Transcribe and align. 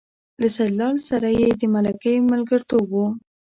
له 0.41 0.47
سیدلال 0.55 0.97
سره 1.09 1.27
یې 1.39 1.47
د 1.59 1.61
ملکۍ 1.75 2.15
ملګرتوب 2.31 2.87
و. 2.97 3.03